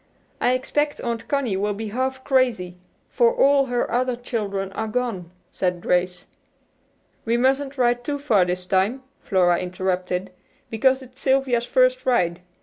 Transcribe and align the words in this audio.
I 0.39 0.53
expect 0.53 0.99
Aunt 1.01 1.27
Connie 1.27 1.57
will 1.57 1.75
be 1.75 1.89
half 1.89 2.23
crazy, 2.23 2.79
for 3.07 3.31
all 3.35 3.67
her 3.67 3.91
other 3.91 4.15
children 4.15 4.71
are 4.71 4.87
gone," 4.87 5.29
said 5.51 5.79
Grace. 5.79 6.25
"We 7.23 7.37
mustn't 7.37 7.77
ride 7.77 8.03
too 8.03 8.17
far 8.17 8.43
this 8.43 8.65
time," 8.65 9.03
Flora 9.19 9.59
interrupted, 9.59 10.31
"because 10.71 11.03
it's 11.03 11.21
Sylvia's 11.21 11.65
first 11.67 12.03
ride. 12.07 12.41